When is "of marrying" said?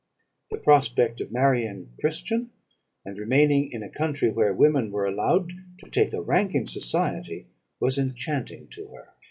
1.21-1.89